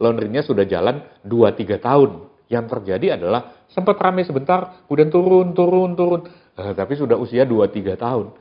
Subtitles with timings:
[0.00, 2.10] laundrynya sudah jalan 2-3 tahun.
[2.50, 6.20] Yang terjadi adalah sempat ramai sebentar, kemudian turun, turun, turun.
[6.58, 8.34] Eh, tapi sudah usia 2-3 tahun.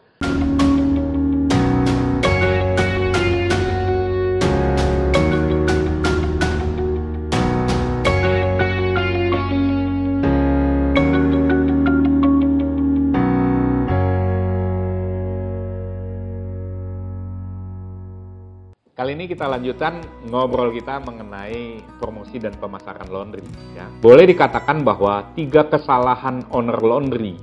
[18.99, 23.39] Kali ini kita lanjutkan ngobrol kita mengenai promosi dan pemasaran laundry.
[23.71, 23.87] Ya.
[24.03, 27.39] Boleh dikatakan bahwa tiga kesalahan owner laundry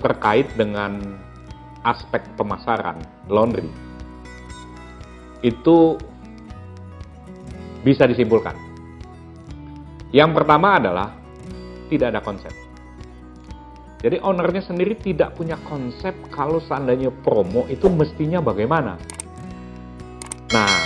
[0.00, 1.20] terkait dengan
[1.84, 2.96] aspek pemasaran
[3.28, 3.68] laundry
[5.44, 6.00] itu
[7.84, 8.56] bisa disimpulkan.
[10.16, 11.12] Yang pertama adalah
[11.92, 12.56] tidak ada konsep.
[14.00, 18.96] Jadi ownernya sendiri tidak punya konsep kalau seandainya promo itu mestinya bagaimana.
[20.46, 20.85] Nah,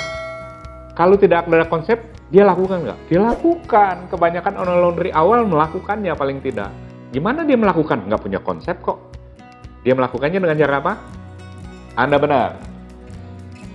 [1.00, 1.96] kalau tidak ada konsep,
[2.28, 2.98] dia lakukan nggak?
[3.09, 4.12] Dia lakukan.
[4.12, 6.68] Kebanyakan owner laundry awal melakukannya paling tidak.
[7.09, 8.04] Gimana dia melakukan?
[8.04, 9.16] Nggak punya konsep kok.
[9.80, 10.93] Dia melakukannya dengan cara apa?
[11.96, 12.60] Anda benar.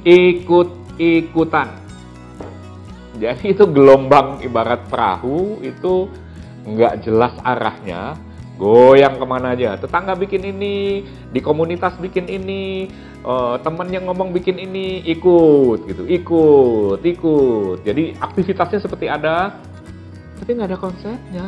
[0.05, 1.67] Ikut-ikutan.
[3.17, 6.05] Jadi itu gelombang ibarat perahu itu
[6.61, 8.13] nggak jelas arahnya,
[8.55, 9.75] goyang ke mana aja.
[9.75, 12.87] Tetangga bikin ini, di komunitas bikin ini,
[13.23, 17.77] uh, teman yang ngomong bikin ini ikut gitu, ikut, ikut.
[17.83, 19.59] Jadi aktivitasnya seperti ada,
[20.39, 21.45] tapi nggak ada konsepnya.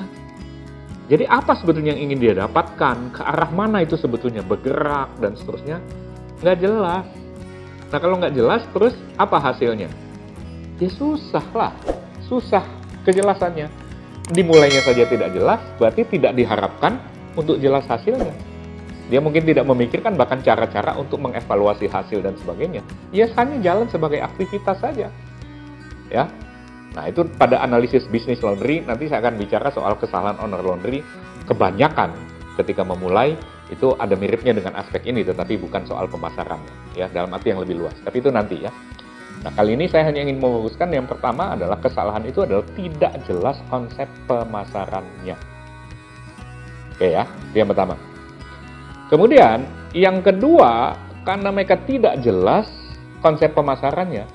[1.08, 3.16] Jadi apa sebetulnya yang ingin dia dapatkan?
[3.16, 5.80] Ke arah mana itu sebetulnya bergerak dan seterusnya?
[6.44, 7.08] Nggak jelas.
[7.88, 9.88] Nah kalau nggak jelas, terus apa hasilnya?
[10.77, 11.71] Ya susah lah,
[12.27, 12.67] susah
[13.08, 13.86] kejelasannya.
[14.28, 17.00] Dimulainya saja tidak jelas, berarti tidak diharapkan
[17.39, 18.36] untuk jelas hasilnya.
[19.08, 22.83] Dia mungkin tidak memikirkan bahkan cara-cara untuk mengevaluasi hasil dan sebagainya.
[23.16, 25.08] Ia hanya jalan sebagai aktivitas saja.
[26.11, 26.28] Ya.
[26.92, 31.00] Nah, itu pada analisis bisnis laundry nanti saya akan bicara soal kesalahan owner laundry
[31.48, 32.11] kebanyakan
[32.59, 33.38] ketika memulai
[33.72, 36.59] itu ada miripnya dengan aspek ini tetapi bukan soal pemasaran
[36.98, 37.95] ya dalam arti yang lebih luas.
[38.04, 38.71] Tapi itu nanti ya.
[39.45, 43.58] Nah, kali ini saya hanya ingin memfokuskan yang pertama adalah kesalahan itu adalah tidak jelas
[43.70, 45.37] konsep pemasarannya.
[46.98, 47.93] Oke ya, itu yang pertama.
[49.14, 52.65] Kemudian yang kedua, karena mereka tidak jelas
[53.21, 54.26] konsep pemasarannya,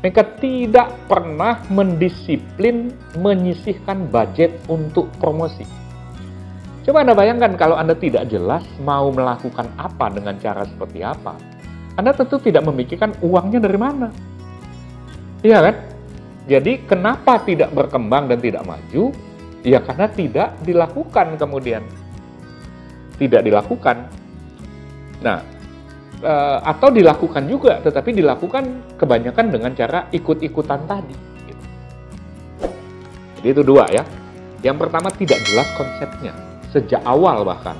[0.00, 5.64] mereka tidak pernah mendisiplin menyisihkan budget untuk promosi.
[6.80, 11.36] Coba Anda bayangkan kalau Anda tidak jelas mau melakukan apa dengan cara seperti apa.
[12.00, 14.08] Anda tentu tidak memikirkan uangnya dari mana.
[15.40, 15.74] Iya kan?
[16.48, 19.12] Jadi kenapa tidak berkembang dan tidak maju?
[19.64, 21.84] Ya karena tidak dilakukan kemudian.
[23.20, 24.08] Tidak dilakukan.
[25.20, 25.44] Nah,
[26.24, 26.34] e,
[26.64, 31.16] atau dilakukan juga, tetapi dilakukan kebanyakan dengan cara ikut-ikutan tadi.
[33.40, 34.04] Jadi itu dua ya.
[34.60, 36.32] Yang pertama tidak jelas konsepnya
[36.68, 37.76] sejak awal bahkan.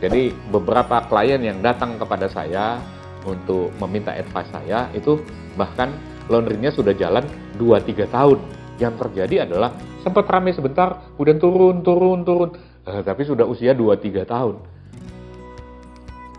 [0.00, 2.80] Jadi beberapa klien yang datang kepada saya
[3.24, 5.20] untuk meminta advice saya itu
[5.56, 5.92] bahkan
[6.26, 7.24] laundrynya sudah jalan
[7.58, 8.38] 2-3 tahun.
[8.76, 9.72] Yang terjadi adalah
[10.04, 12.50] sempat ramai sebentar, kemudian turun, turun, turun.
[12.84, 14.76] Eh, tapi sudah usia 2-3 tahun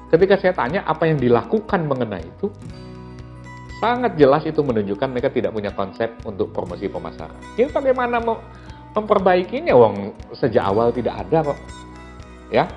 [0.07, 2.47] Ketika saya tanya apa yang dilakukan mengenai itu,
[3.83, 7.35] sangat jelas itu menunjukkan mereka tidak punya konsep untuk promosi pemasaran.
[7.59, 8.39] Ya bagaimana mau
[8.95, 11.59] memperbaikinya, wong sejak awal tidak ada kok.
[12.47, 12.71] Ya,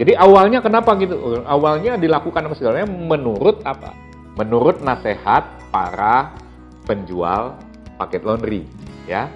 [0.00, 1.44] jadi awalnya kenapa gitu?
[1.44, 2.56] Awalnya dilakukan apa
[2.88, 3.92] menurut apa?
[4.34, 6.34] Menurut nasihat para
[6.84, 7.54] penjual
[7.96, 8.66] paket laundry,
[9.06, 9.30] ya.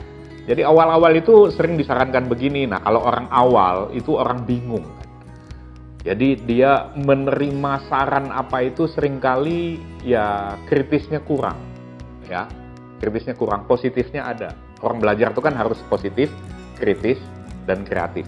[0.49, 2.65] Jadi awal-awal itu sering disarankan begini.
[2.65, 4.85] Nah, kalau orang awal itu orang bingung.
[6.03, 11.61] Jadi dia menerima saran apa itu sering kali ya kritisnya kurang.
[12.25, 12.49] Ya,
[12.97, 14.57] kritisnya kurang, positifnya ada.
[14.81, 16.33] Orang belajar itu kan harus positif,
[16.81, 17.21] kritis,
[17.69, 18.25] dan kreatif.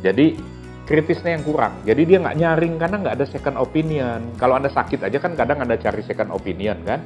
[0.00, 0.40] Jadi
[0.86, 1.82] kritisnya yang kurang.
[1.82, 4.20] Jadi dia nggak nyaring karena nggak ada second opinion.
[4.38, 7.02] Kalau Anda sakit aja kan kadang Anda cari second opinion kan.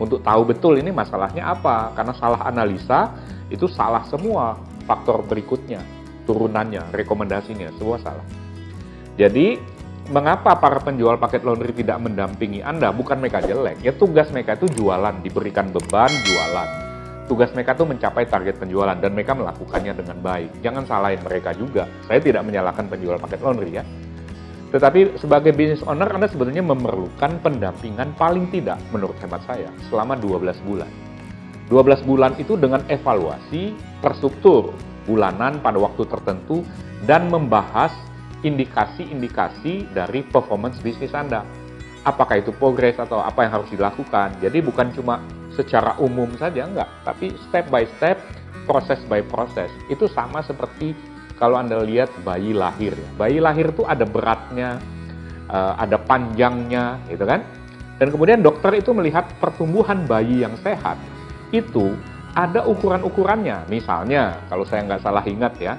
[0.00, 1.92] Untuk tahu betul ini masalahnya apa.
[1.92, 3.12] Karena salah analisa
[3.52, 4.56] itu salah semua
[4.88, 5.84] faktor berikutnya.
[6.24, 8.24] Turunannya, rekomendasinya, semua salah.
[9.20, 9.60] Jadi
[10.08, 12.92] mengapa para penjual paket laundry tidak mendampingi Anda?
[12.92, 16.87] Bukan mereka jelek, ya tugas mereka itu jualan, diberikan beban jualan.
[17.28, 20.64] Tugas mereka itu mencapai target penjualan dan mereka melakukannya dengan baik.
[20.64, 21.84] Jangan salahin mereka juga.
[22.08, 23.84] Saya tidak menyalahkan penjual paket laundry ya.
[24.68, 30.56] Tetapi sebagai business owner Anda sebetulnya memerlukan pendampingan paling tidak menurut hemat saya selama 12
[30.64, 30.88] bulan.
[31.68, 34.72] 12 bulan itu dengan evaluasi terstruktur
[35.04, 36.64] bulanan pada waktu tertentu
[37.04, 37.92] dan membahas
[38.44, 41.44] indikasi-indikasi dari performance bisnis Anda.
[42.08, 44.40] Apakah itu progres atau apa yang harus dilakukan.
[44.40, 45.20] Jadi bukan cuma
[45.52, 48.16] secara umum saja enggak, tapi step by step,
[48.64, 49.68] proses by proses.
[49.92, 50.96] Itu sama seperti
[51.36, 52.96] kalau Anda lihat bayi lahir.
[53.20, 54.80] Bayi lahir itu ada beratnya,
[55.52, 57.44] uh, ada panjangnya, gitu kan?
[58.00, 60.96] Dan kemudian dokter itu melihat pertumbuhan bayi yang sehat
[61.52, 61.92] itu
[62.32, 63.66] ada ukuran-ukurannya.
[63.68, 65.74] Misalnya, kalau saya nggak salah ingat ya,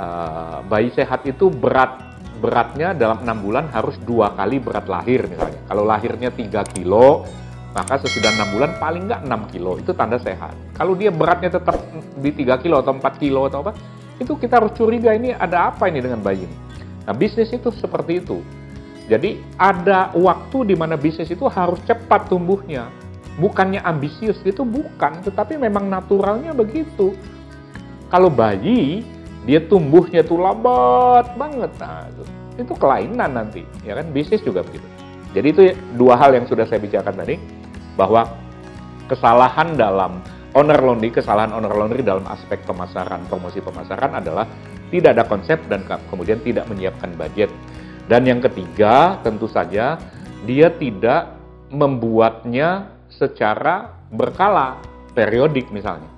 [0.00, 5.60] uh, bayi sehat itu berat beratnya dalam enam bulan harus dua kali berat lahir misalnya.
[5.64, 7.24] Kalau lahirnya 3 kilo,
[7.72, 10.52] maka sesudah enam bulan paling nggak 6 kilo itu tanda sehat.
[10.76, 11.80] Kalau dia beratnya tetap
[12.20, 13.72] di 3 kilo atau 4 kilo atau apa,
[14.20, 16.56] itu kita harus curiga ini ada apa ini dengan bayi ini.
[17.04, 18.40] Nah bisnis itu seperti itu
[19.04, 22.88] jadi ada waktu di mana bisnis itu harus cepat tumbuhnya.
[23.36, 27.12] Bukannya ambisius itu bukan, tetapi memang naturalnya begitu.
[28.08, 29.02] Kalau bayi,
[29.44, 31.70] dia tumbuhnya tuh lambat banget.
[31.80, 32.22] Nah, itu,
[32.64, 34.08] itu kelainan nanti, ya kan?
[34.10, 34.84] Bisnis juga begitu.
[35.34, 35.62] Jadi itu
[35.98, 37.36] dua hal yang sudah saya bicarakan tadi,
[37.94, 38.24] bahwa
[39.10, 40.22] kesalahan dalam
[40.56, 44.46] owner laundry, kesalahan owner laundry dalam aspek pemasaran, promosi pemasaran adalah
[44.88, 47.50] tidak ada konsep dan kemudian tidak menyiapkan budget
[48.04, 49.96] dan yang ketiga, tentu saja
[50.44, 51.40] dia tidak
[51.72, 54.76] membuatnya secara berkala,
[55.16, 56.08] periodik misalnya.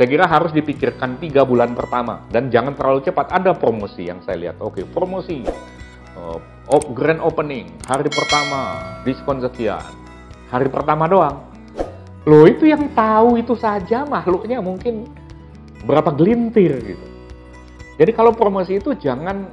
[0.00, 3.36] Saya kira harus dipikirkan tiga bulan pertama dan jangan terlalu cepat.
[3.36, 4.56] Ada promosi yang saya lihat.
[4.64, 5.44] Oke, promosi,
[6.16, 6.40] uh,
[6.96, 9.84] grand opening, hari pertama, diskon sekian.
[10.48, 11.44] Hari pertama doang.
[12.24, 15.04] Loh itu yang tahu itu saja makhluknya mungkin
[15.84, 17.06] berapa gelintir gitu.
[18.00, 19.52] Jadi kalau promosi itu jangan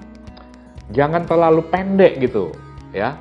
[0.95, 2.55] jangan terlalu pendek gitu
[2.95, 3.19] ya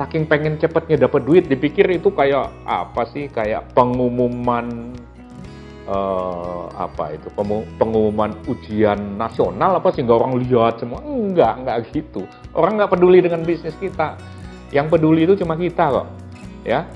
[0.00, 4.96] saking pengen cepetnya dapat duit dipikir itu kayak apa sih kayak pengumuman
[5.88, 7.28] uh, apa itu?
[7.80, 10.04] Pengumuman ujian nasional apa sih?
[10.04, 11.00] Nggak orang lihat semua.
[11.04, 12.22] Enggak enggak gitu.
[12.52, 14.16] Orang nggak peduli dengan bisnis kita.
[14.72, 16.06] Yang peduli itu cuma kita kok
[16.66, 16.88] ya.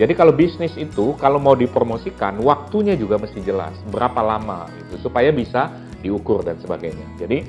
[0.00, 3.76] Jadi kalau bisnis itu kalau mau dipromosikan waktunya juga mesti jelas.
[3.92, 5.68] Berapa lama itu supaya bisa
[6.00, 7.06] diukur dan sebagainya.
[7.20, 7.44] Jadi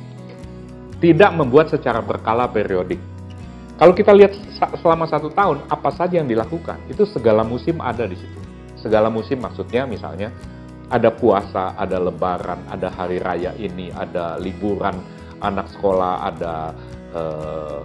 [0.99, 2.99] tidak membuat secara berkala periodik.
[3.75, 4.37] Kalau kita lihat
[4.79, 8.39] selama satu tahun, apa saja yang dilakukan, itu segala musim ada di situ.
[8.77, 10.29] Segala musim maksudnya misalnya
[10.93, 15.01] ada puasa, ada lebaran, ada hari raya ini, ada liburan
[15.41, 16.77] anak sekolah, ada
[17.17, 17.81] uh,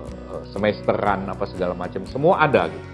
[0.52, 2.86] semesteran, apa segala macam, semua ada gitu.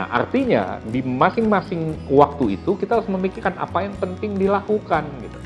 [0.00, 5.40] Nah artinya di masing-masing waktu itu kita harus memikirkan apa yang penting dilakukan gitu.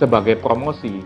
[0.00, 1.04] Sebagai promosi,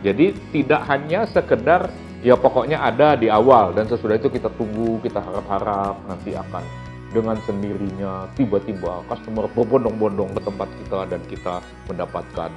[0.00, 1.90] jadi tidak hanya sekedar
[2.24, 7.38] ya pokoknya ada di awal dan sesudah itu kita tunggu, kita harap-harap nanti akan dengan
[7.46, 11.54] sendirinya tiba-tiba customer berbondong-bondong ke tempat kita dan kita
[11.86, 12.50] mendapatkan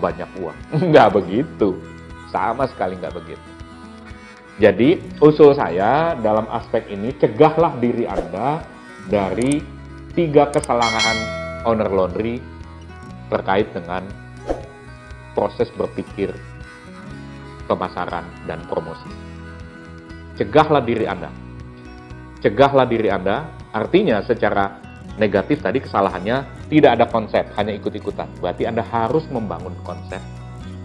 [0.00, 0.56] banyak uang.
[0.88, 1.76] Enggak begitu.
[2.30, 3.48] Sama sekali enggak begitu.
[4.62, 8.62] Jadi usul saya dalam aspek ini cegahlah diri Anda
[9.10, 9.58] dari
[10.14, 11.18] tiga kesalahan
[11.66, 12.38] owner laundry
[13.26, 14.06] terkait dengan
[15.34, 16.30] proses berpikir
[17.70, 19.06] pemasaran, dan promosi.
[20.34, 21.30] Cegahlah diri Anda.
[22.42, 24.78] Cegahlah diri Anda, artinya secara
[25.18, 28.26] negatif tadi kesalahannya tidak ada konsep, hanya ikut-ikutan.
[28.38, 30.22] Berarti Anda harus membangun konsep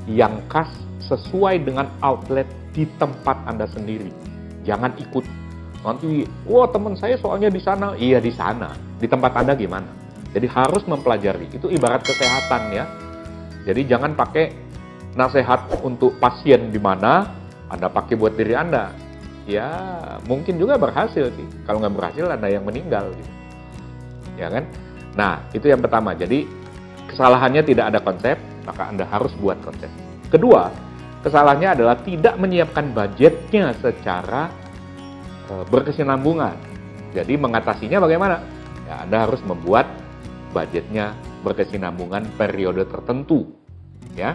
[0.10, 0.70] yang khas
[1.06, 4.10] sesuai dengan outlet di tempat Anda sendiri.
[4.66, 5.26] Jangan ikut
[5.86, 8.74] nanti, wah teman saya soalnya di sana, iya di sana.
[8.98, 9.86] Di tempat Anda gimana?
[10.34, 11.48] Jadi harus mempelajari.
[11.54, 12.86] Itu ibarat kesehatan ya.
[13.64, 14.52] Jadi jangan pakai
[15.16, 17.30] nasihat untuk pasien di mana
[17.72, 19.05] Anda pakai buat diri Anda.
[19.46, 19.70] Ya,
[20.26, 21.48] mungkin juga berhasil sih.
[21.70, 23.14] Kalau nggak berhasil, Anda yang meninggal.
[23.14, 23.32] Gitu.
[24.42, 24.66] Ya kan?
[25.14, 26.18] Nah, itu yang pertama.
[26.18, 26.50] Jadi,
[27.14, 29.88] kesalahannya tidak ada konsep, maka Anda harus buat konsep.
[30.34, 30.74] Kedua,
[31.22, 34.50] kesalahannya adalah tidak menyiapkan budgetnya secara
[35.46, 36.58] e, berkesinambungan.
[37.14, 38.42] Jadi, mengatasinya bagaimana?
[38.90, 39.86] Ya, Anda harus membuat
[40.58, 41.14] budgetnya
[41.46, 43.46] berkesinambungan periode tertentu.
[44.18, 44.34] Ya,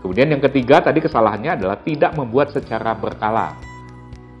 [0.00, 3.52] Kemudian yang ketiga tadi kesalahannya adalah tidak membuat secara berkala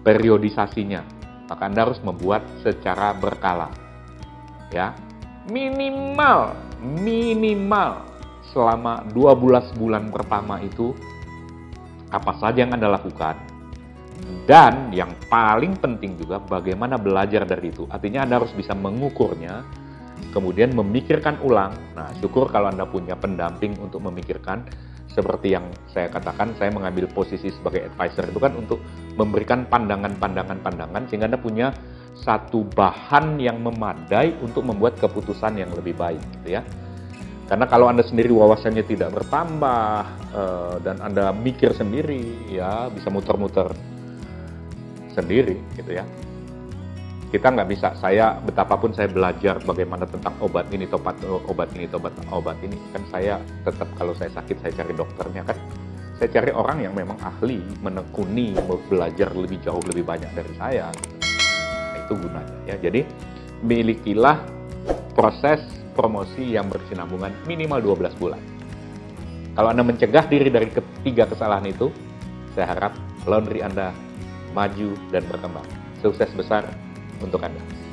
[0.02, 1.02] periodisasinya.
[1.50, 3.70] Maka Anda harus membuat secara berkala.
[4.70, 4.94] Ya.
[5.50, 8.08] Minimal minimal
[8.50, 10.96] selama 12 bulan pertama itu
[12.10, 13.36] apa saja yang Anda lakukan.
[14.44, 17.86] Dan yang paling penting juga bagaimana belajar dari itu.
[17.86, 19.62] Artinya Anda harus bisa mengukurnya,
[20.30, 21.72] kemudian memikirkan ulang.
[21.96, 24.64] Nah, syukur kalau Anda punya pendamping untuk memikirkan
[25.10, 28.78] seperti yang saya katakan, saya mengambil posisi sebagai advisor itu kan untuk
[29.18, 31.74] memberikan pandangan-pandangan-pandangan sehingga Anda punya
[32.14, 36.62] satu bahan yang memadai untuk membuat keputusan yang lebih baik, gitu ya.
[37.50, 39.94] Karena kalau Anda sendiri wawasannya tidak bertambah
[40.30, 43.74] uh, dan Anda mikir sendiri, ya bisa muter-muter
[45.10, 46.06] sendiri, gitu ya.
[47.30, 47.94] Kita nggak bisa.
[47.94, 53.02] Saya betapapun saya belajar bagaimana tentang obat ini obat obat ini obat obat ini kan
[53.08, 55.56] saya tetap kalau saya sakit saya cari dokternya kan?
[56.18, 58.52] Saya cari orang yang memang ahli menekuni
[58.90, 60.90] belajar lebih jauh lebih banyak dari saya.
[60.90, 62.76] Nah, itu gunanya ya.
[62.76, 63.06] Jadi
[63.62, 64.36] milikilah
[65.14, 65.62] proses
[65.94, 68.42] promosi yang bersinambungan minimal 12 bulan.
[69.54, 71.94] Kalau anda mencegah diri dari ketiga kesalahan itu
[72.58, 72.92] saya harap
[73.24, 73.94] laundry anda
[74.50, 75.66] maju dan berkembang.
[76.02, 76.66] Sukses besar
[77.20, 77.89] untuk Anda.